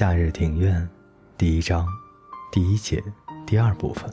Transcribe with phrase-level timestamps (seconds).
[0.00, 0.88] 夏日庭院，
[1.36, 1.86] 第一章，
[2.50, 3.04] 第一节，
[3.46, 4.10] 第二部分。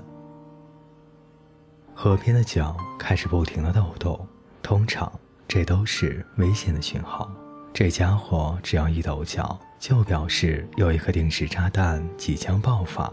[1.95, 4.27] 河边的脚开始不停的抖动，
[4.61, 5.09] 通常
[5.47, 7.31] 这都是危险的讯号。
[7.71, 13.09] 这家伙只要一抖脚，就表示有一颗定时炸弹即将爆发。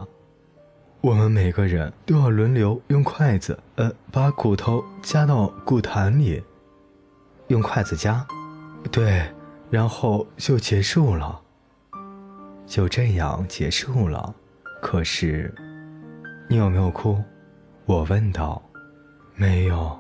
[1.00, 6.43] 我们每个人都要轮流用筷子，呃，把骨头夹到骨坛里。
[7.46, 8.27] 用筷子夹，
[8.91, 9.32] 对，
[9.71, 11.41] 然后就结束了。
[12.67, 14.35] 就这样结束了。
[14.81, 15.55] 可是，
[16.49, 17.22] 你有没有哭？
[17.86, 18.63] 我问道。
[19.35, 19.96] 没有。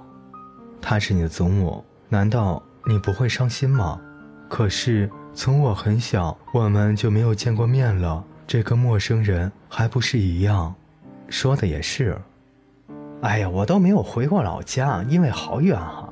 [0.80, 4.00] 他是你的祖母，难道你不会伤心吗？
[4.48, 8.22] 可是从我很小，我们就没有见过面了。
[8.46, 10.74] 这跟陌生人还不是一样？
[11.28, 12.16] 说的也是。
[13.22, 16.08] 哎呀，我都没有回过老家，因为好远啊。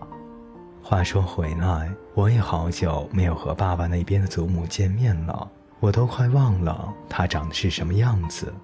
[0.82, 5.48] 话说回来，我也好久没有和爸爸那边的祖母见面了，
[5.83, 8.55] 我都快忘了他长得是什么样子。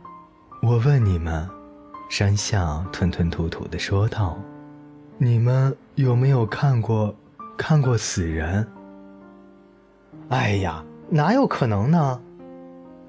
[0.62, 1.50] 我问你们，
[2.08, 4.38] 山下吞吞吐吐地说道
[5.18, 7.12] ：“你们有没有看过，
[7.56, 8.64] 看过死人？”
[10.30, 12.20] 哎呀，哪有可能呢？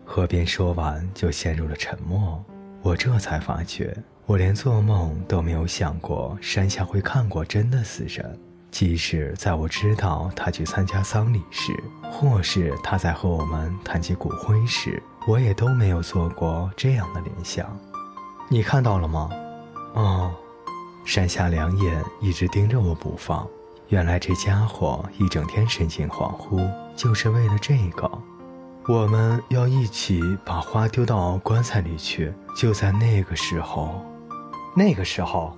[0.04, 2.44] 河边说完就陷入了沉默。
[2.82, 8.40] 我这才发觉，我连做梦都没有想过山下会看过真的死人。
[8.72, 11.73] 即使在我知道他去参加丧礼时，
[12.12, 17.66] 或是他在和我们谈及骨灰时，我也都没有做过这样的联想。
[18.47, 19.30] 你看到了吗？
[19.95, 20.31] 哦，
[21.03, 23.47] 山下两眼一直盯着我不放。
[23.88, 28.09] 原来这家伙一整天神情恍惚，就是为了这个。
[28.88, 32.31] 我们要一起把花丢到棺材里去。
[32.56, 34.06] 就在那个时候，
[34.75, 35.56] 那个时候。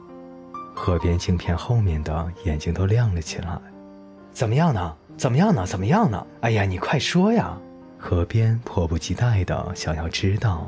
[0.74, 3.58] 河边镜片后面的眼睛都亮了起来，
[4.32, 4.96] 怎么样呢？
[5.18, 5.66] 怎么样呢？
[5.68, 6.26] 怎么样呢？
[6.42, 7.56] 哎呀，你快说呀！
[8.00, 10.68] 河边迫不及待的想要知道，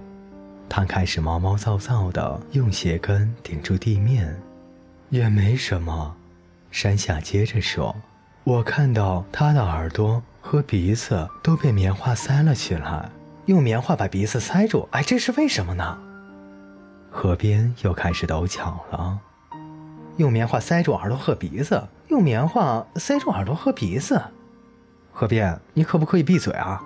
[0.70, 4.40] 他开始毛毛躁躁的用鞋跟顶住地面，
[5.10, 6.16] 也没什么。
[6.70, 7.96] 山下接着说
[8.44, 13.10] ：“我看到他的耳朵和鼻子都被棉花塞了起来，
[13.46, 14.88] 用棉花把鼻子塞住。
[14.92, 15.98] 哎，这是为什么呢？”
[17.10, 19.18] 河边又开始抖脚了。
[20.18, 24.22] 用棉花塞住耳朵和鼻子，用棉花塞住耳朵和鼻子。
[25.12, 26.82] 河边，你可不可以闭嘴啊？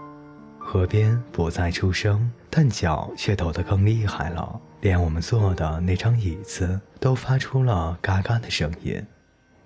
[0.59, 9.05] 河边不再出声，但脚却抖得更厉害了，连我们坐的那张椅子都发出了嘎嘎的声音。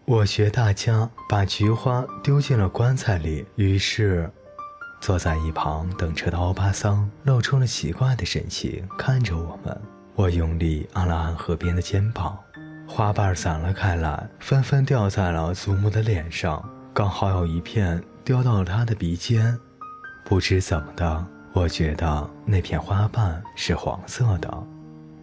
[0.06, 4.30] 我学大家把菊花丢进了棺材里，于是，
[5.00, 9.82] 坐在一旁等车的欧巴桑露出了奇怪的神情，看着我们。
[10.14, 12.38] 我用力按了按河边的肩膀。
[12.94, 16.62] 花瓣散了开来，纷纷掉在了祖母的脸上，
[16.94, 19.58] 刚好有一片掉到了她的鼻尖。
[20.26, 24.64] 不知怎么的，我觉得那片花瓣是黄色的。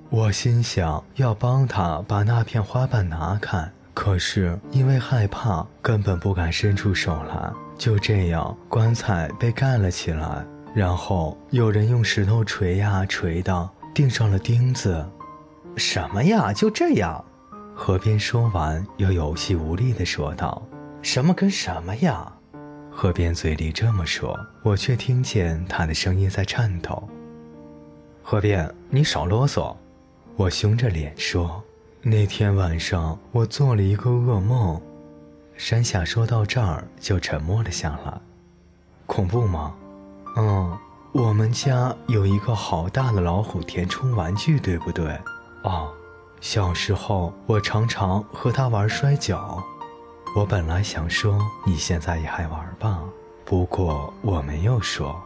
[0.09, 7.53] 我心想要帮她把那片花瓣拿开，可是因为害怕，根本不敢伸出手来。
[7.77, 10.43] 就这样，棺材被盖了起来，
[10.75, 15.06] 然后有人用石头锤呀锤的，钉上了钉子。
[15.77, 16.50] 什么呀？
[16.50, 17.23] 就这样？
[17.81, 20.61] 河边说完，又有气无力地说道
[21.00, 22.31] ：“什么跟什么呀？”
[22.91, 27.09] 河边嘴里这么说，我却听见他的声音在颤抖。
[28.21, 29.77] 河边，你少啰嗦！
[30.34, 31.62] 我凶着脸说
[32.03, 34.78] ：“那天晚上我做了一个噩梦。”
[35.56, 38.12] 山下说到这儿就沉默了下来。
[39.06, 39.72] 恐怖吗？
[40.37, 40.77] 嗯，
[41.12, 45.17] 我们家有一个好大的老虎填充玩具，对不对？
[45.62, 45.94] 哦。
[46.41, 49.62] 小时候，我常常和他玩摔跤。
[50.37, 53.00] 我本来想说你现在也还玩吧，
[53.44, 55.21] 不过我没有说。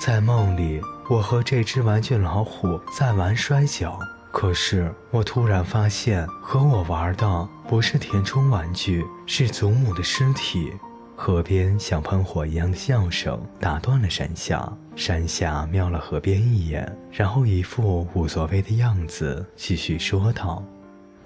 [0.00, 3.98] 在梦里，我和这只玩具老虎在玩摔跤。
[4.30, 10.72] 可是我突然发现，和我玩的不是填充玩具，是祖母的尸体。
[11.20, 14.72] 河边像喷火一样的笑声打断了山下。
[14.94, 20.62] 山下瞄了河边一眼，然后一副无所谓的样子，继续说道：“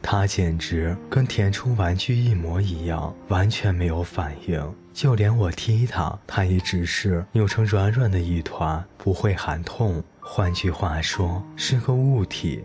[0.01, 4.75] 他简直跟填充玩具一模一样，完全没有反应。
[4.95, 10.03] 就连我踢他，他也只是扭成软软的一团，不会喊痛。
[10.21, 12.65] 换句话说，是个物体。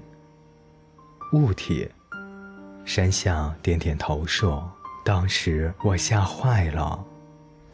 [1.34, 1.90] 物体。”
[2.86, 4.70] 山下点点头说
[5.04, 7.04] ：“当时我吓坏了。”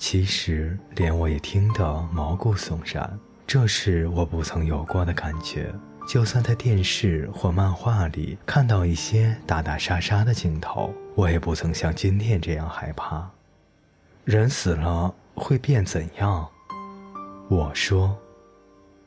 [0.06, 3.18] 其实，连我也听得毛骨悚然。
[3.48, 5.74] 这是我不曾有过的感觉。
[6.06, 13.32] 就算在电视或漫画里看到一些打打杀杀的镜头，我也不曾像今天这样害怕。
[14.26, 16.50] 人死了会变怎样？
[17.48, 18.14] 我说，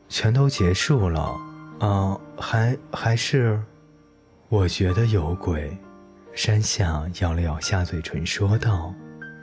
[0.09, 1.39] 全都结束了，
[1.79, 3.63] 啊，还还是，
[4.49, 5.77] 我觉得有鬼。
[6.33, 8.95] 山下咬了咬下嘴唇，说道：“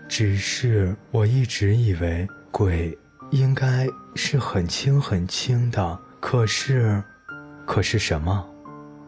[0.07, 2.97] 只是我一直以为鬼
[3.31, 7.03] 应该是很轻很轻的，可是，
[7.65, 8.45] 可是什么？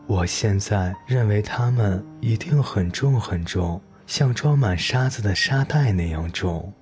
[0.08, 6.74] 我现在认为他们一定很重很重，像装满沙子的沙袋那样重。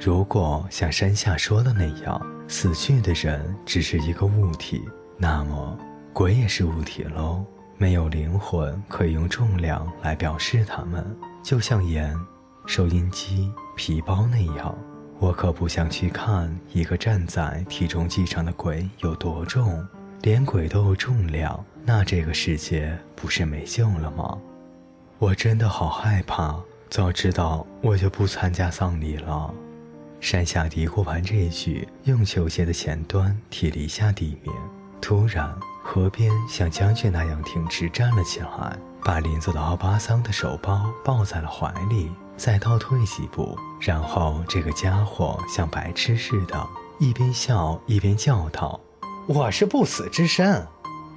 [0.00, 4.80] 如果像山下说的那样。”死去的人只是一个物体，
[5.18, 5.76] 那么
[6.12, 7.44] 鬼也是物体喽。
[7.76, 11.04] 没有灵魂，可以用重量来表示它们，
[11.42, 12.16] 就像盐、
[12.66, 14.76] 收音机、皮包那样。
[15.18, 19.86] 我可不想去看一个站在体重计上的鬼有多重，
[20.20, 24.36] 连鬼都有重量，那这个世界不是没救了吗？
[25.18, 26.60] 我真的好害怕，
[26.90, 29.54] 早知道我就不参加葬礼了。
[30.20, 34.54] 山下嘀咕完这一句，用球鞋的前端踢了一下地面。
[35.00, 43.58] 突然，河边像将军那样挺直站了起来，把邻座的奥巴桑的手包抱在了怀里，再倒退几步。
[43.80, 46.68] 然后，这个家伙像白痴似的，
[46.98, 48.80] 一边笑一边叫道
[49.26, 50.66] ：“我是不死之身。”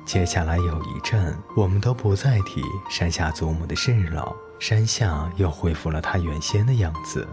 [0.05, 4.35] 接下来有一阵，我们都不再提山下祖母的事了。
[4.59, 7.27] 山下又恢复了他原先的样子。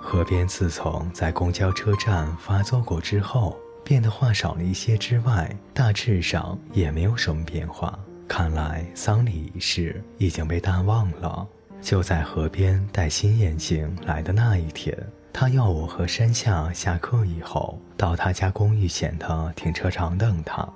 [0.00, 7.98] 河边自从在公交车站发作过之后，变得话少了一些之外，大致上也没有什么变化。
[8.28, 11.46] 看来丧礼仪式已经被淡忘了。
[11.82, 14.96] 就在河边戴新眼镜来的那一天，
[15.32, 20.66] 他要我和山下下课以后到他家公寓前的停车场等他。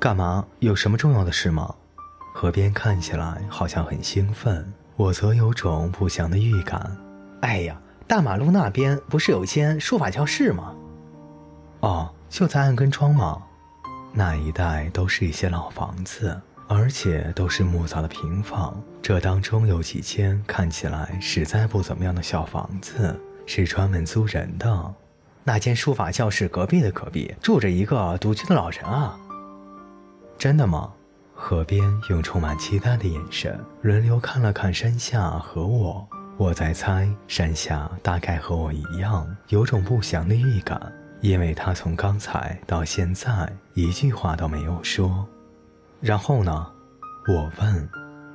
[0.00, 0.44] 干嘛？
[0.60, 1.74] 有什么重要的事吗？
[2.34, 6.90] 河边看起来好像很兴奋，我则有种不祥的预感。
[7.42, 7.78] 哎呀！
[8.08, 10.74] 大马路那边不是有间书法教室吗？
[11.80, 13.42] 哦，就在岸根窗吗？
[14.12, 18.80] 那一带都是一些老房子，而且都是木造的平房。
[19.02, 24.94] 这当中有几间看起来实在不怎么样的小房子，是专门租人的。
[25.44, 29.16] 那间书法教室隔壁的隔壁住着一个独居的老人啊。
[30.36, 30.92] 真的吗？
[31.38, 36.08] 河边用充满期待的眼神轮流看了看山下和我。
[36.38, 40.80] 我在猜，山下大概和我一样，有种不祥的预感，
[41.20, 45.26] 因为他从刚才到现在一句话都没有说。
[46.00, 46.66] 然后呢？
[47.28, 47.88] 我问。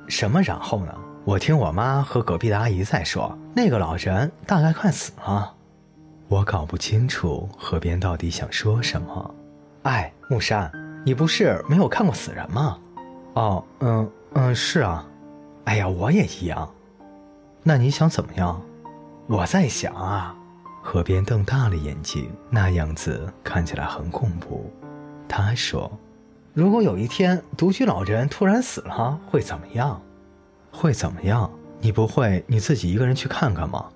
[0.08, 0.94] 什么然后呢？
[1.24, 5.54] 我听我妈和隔壁的阿姨在说，那个老人大概快死了。
[6.28, 9.34] 我搞不清楚河边到底想说什么。
[9.82, 10.70] 哎，木山，
[11.06, 12.78] 你不是没有看过死人吗？
[13.34, 15.06] 哦，嗯嗯，是啊。
[15.64, 16.68] 哎呀，我也一样。
[17.62, 18.60] 那你想怎么样？
[19.28, 20.34] 我在想啊，
[20.82, 24.68] 河边瞪大了眼睛，那样子看起来很恐怖。
[25.28, 25.90] 他说
[26.54, 29.98] ：“如果有一天独居老人突然死了，会怎么样？
[30.70, 31.50] 会怎么样？
[31.80, 33.86] 你不会你自己一个人去看看吗？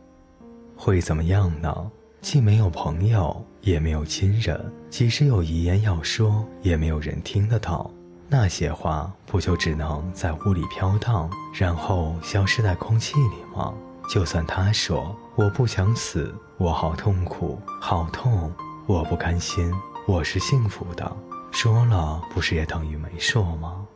[0.74, 1.90] 会怎么样呢？
[2.22, 7.90] 既没有朋友，也没有亲人，即使有遗言要说，也没有人听得到。”
[8.28, 13.74] 那些话不就只能在雾里飘荡，然后消失在空气里吗？
[14.08, 18.50] 就算他说我不想死，我好痛苦，好痛，
[18.86, 19.70] 我不甘心，
[20.06, 21.16] 我是幸福的，
[21.58, 23.86] 说了不是也等于没说吗？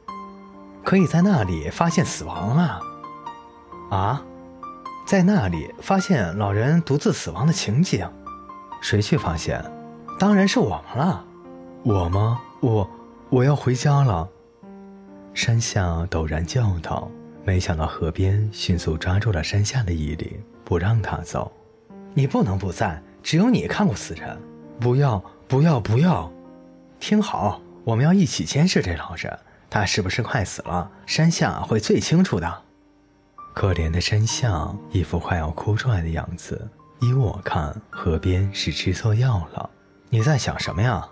[0.82, 2.80] 可以在那里发现死亡啊！
[3.90, 4.22] 啊，
[5.06, 8.10] 在那里发现老人独自死亡的情景，
[8.80, 9.62] 谁去发现？
[10.18, 11.22] 当然是我们了。
[11.82, 12.40] 我吗？
[12.60, 12.88] 我。
[13.28, 14.26] 我要回家了，
[15.34, 17.10] 山下陡然叫道。
[17.44, 21.52] 没想到河边迅速抓住了山下的衣领，不让他走。
[22.14, 24.40] 你不能不在，只有你看过死人。
[24.80, 26.32] 不要，不要，不要！
[27.00, 29.36] 听好，我们要一起监视这老人，
[29.70, 30.88] 他是不是快死了？
[31.06, 32.62] 山下会最清楚的。
[33.54, 36.70] 可怜的山下一副快要哭出来的样子。
[37.00, 39.70] 依我看，河边是吃错药了。
[40.10, 41.02] 你在想什么呀？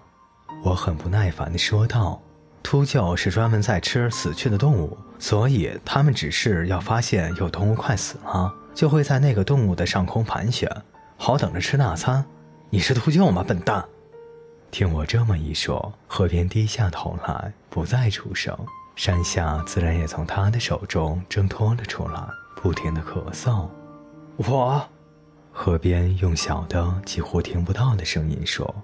[0.63, 2.21] 我很不耐烦地说道
[2.63, 10.71] ：“秃鹫是专门在吃死去的动物，所以它们只是要发现有动物快死了，就会在那个动物的上空盘旋，
[11.17, 12.23] 好等着吃大餐。
[12.69, 13.83] 你是秃鹫吗，笨蛋？”
[14.71, 18.57] 听我这么一说，河边低下头来，不再出声。
[18.95, 22.21] 山下自然也从他的手中挣脱了出来，
[22.57, 23.69] 不停地咳嗽。
[24.37, 24.85] 我，
[25.53, 28.75] 河边用小的几乎听不到的声音说。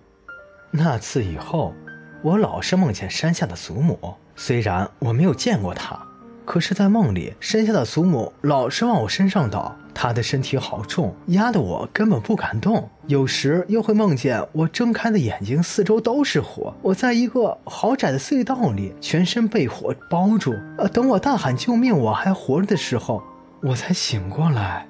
[0.71, 1.75] 那次以后，
[2.23, 4.15] 我老是梦见山下的祖母。
[4.37, 6.01] 虽然我没有见过她，
[6.45, 12.89] 可是，在梦里，身下的祖母老是往我身上倒，她的身体好重，压得我根本不敢动。
[13.07, 20.55] 有时又会梦见我睁开的眼睛四周都是火，我在一个好窄的隧道里，全身被火包住。
[20.77, 23.23] 呃，等我大喊救命，我还活着的时候，
[23.63, 24.87] 我才醒过来。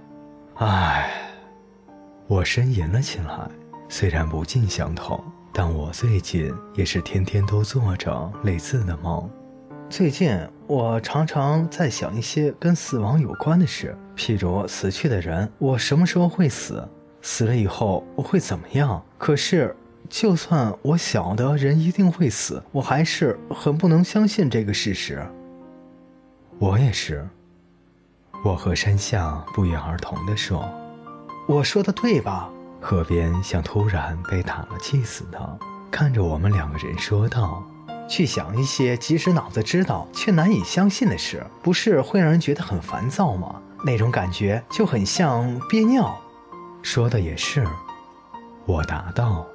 [0.56, 1.10] 唉，
[2.26, 3.48] 我呻吟了起来，
[3.88, 9.30] 虽然不尽相同，但我最近也是天天都做着类似的梦。
[9.96, 10.36] 最近
[10.66, 16.84] 我常常在想一些跟死亡有关的事，譬如死去的人，我什么时候会死？
[17.22, 19.00] 死了以后我会怎么样？
[19.16, 19.72] 可是，
[20.08, 25.24] 就算我晓得人一定会死，我还是很不能相信这个事实。
[26.58, 27.24] 我也是。
[28.44, 30.68] 我和山下不约而同地说
[31.46, 32.50] ：“我说的对吧？”
[32.82, 35.58] 河边像突然被打了气似的，
[35.88, 37.62] 看着我们两个人说道。
[38.08, 43.60] 去想一些即使脑子知道却难以相信的事，不是会让人觉得很烦躁吗？
[43.84, 46.16] 那种感觉就很像憋尿。
[46.82, 47.66] 说的也是，
[48.66, 49.46] 我答道：“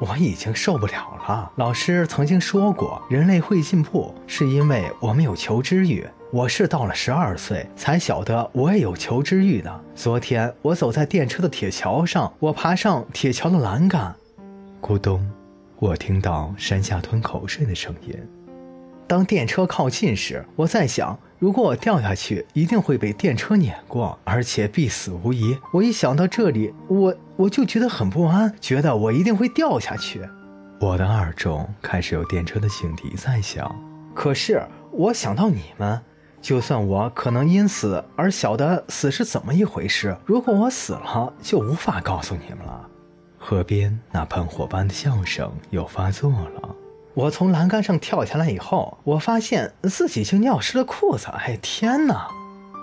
[0.00, 1.50] 我已经受不了了。
[1.56, 6.06] 老师曾经说过，人类会进步是因为我们有求知欲。
[6.30, 9.84] 我是到了十二岁才晓得我也有求知欲的。
[9.94, 14.14] 昨天我走在电车的铁桥上，我爬上铁桥的栏杆，
[14.80, 15.22] 咕咚。”
[15.82, 18.14] 我听到山下吞口水的声音。
[19.08, 25.58] 当电车靠近时，我在想，如果我掉下去，一定会被电车碾过，而且必死无疑。
[25.72, 30.20] 我一想到这里，我我就觉得很不安，觉得我一定会掉下去。
[30.80, 33.74] 我的耳中开始有电车的警笛在响。
[34.14, 36.00] 可是我想到你们，
[36.40, 42.88] 就算我可能因此而晓得死是怎么一回事，如果我死了，就无法告诉你们了。
[43.44, 46.76] 河边那喷火般的笑声又发作了。
[47.12, 51.26] 我从栏杆上跳下来以后，我发现自己竟尿湿了裤子。
[51.34, 52.28] 哎，天哪！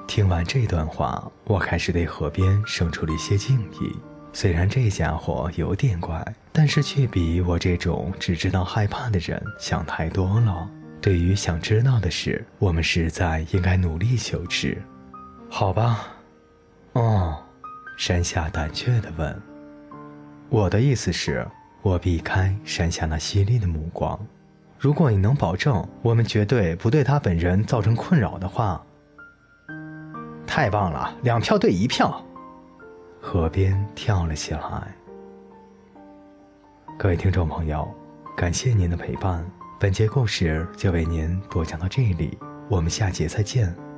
[0.06, 3.96] 听完这段话，我开始对河边生出了一些敬意。
[4.34, 10.70] 虽然这家伙有点怪，但是却比我这种只知道害怕的人想太多了。
[11.00, 14.80] 对于想知道的事，我们实在应该努力求知。
[15.50, 16.10] 好吧。
[16.94, 17.38] 哦，
[17.98, 19.42] 山下胆怯地问。
[20.50, 21.48] 我的意思是，
[21.84, 24.20] 我避开山下那犀利的目光。
[24.80, 28.84] 如果你能保证我们绝对不对他本人造成困扰的话，
[30.48, 31.14] 太棒了！
[31.22, 32.24] 两票对一票。
[33.22, 34.96] 河边跳了起来。
[36.98, 37.88] 各位听众朋友，
[38.36, 39.46] 感谢您的陪伴，
[39.80, 42.38] 本节故事就为您播讲到这里，
[42.70, 43.89] 我们下节再见。